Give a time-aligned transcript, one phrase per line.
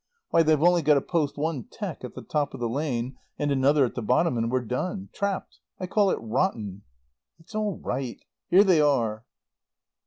[0.31, 3.51] Why, they've only got to post one 'tee at the top of the lane, and
[3.51, 5.09] another at the bottom, and we're done.
[5.13, 5.59] Trapped.
[5.79, 6.81] I call it rotten."
[7.37, 8.17] "It's all right.
[8.49, 9.25] Here they are."